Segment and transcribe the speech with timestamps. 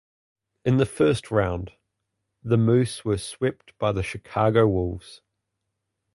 [0.65, 1.73] In the first round,
[2.41, 5.21] the Moose were swept by the Chicago Wolves.